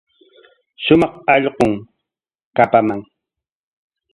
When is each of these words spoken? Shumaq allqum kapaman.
Shumaq 0.83 1.13
allqum 1.33 1.73
kapaman. 2.55 3.01